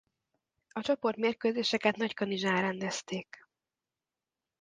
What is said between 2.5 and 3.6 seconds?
rendezték.